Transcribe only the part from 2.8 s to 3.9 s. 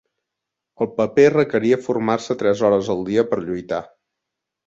al dia per lluitar.